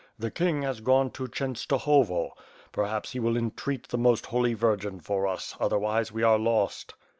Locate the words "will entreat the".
3.19-3.99